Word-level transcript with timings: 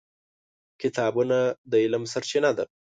کتابونه 0.81 1.37
د 1.71 1.73
علم 1.83 2.03
سرچینه 2.13 2.51
ده. 2.57 2.65